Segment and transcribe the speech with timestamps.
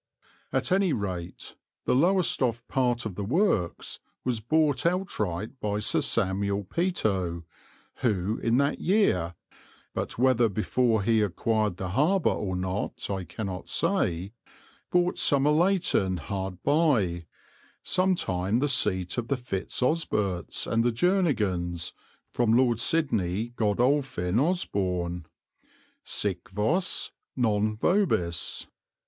[0.51, 1.55] At any rate,
[1.85, 7.43] the Lowestoft part of the works was bought outright by Sir Samuel Peto,
[7.97, 9.35] who in that year
[9.93, 14.33] but whether before he acquired the harbour or not I cannot say
[14.89, 17.27] bought Somerleyton hard by,
[17.83, 21.93] some time the seat of the Fitz Osberts and the Jernigans,
[22.31, 25.27] from Lord Sidney Godolphin Osborne.
[26.03, 28.65] _Sic vos, non vobis.